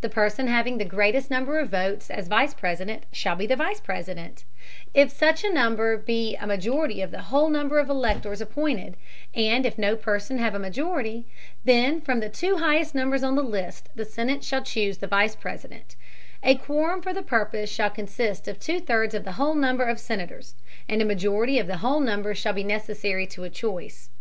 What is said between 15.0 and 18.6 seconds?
Vice President; a quorum for the purpose shall consist of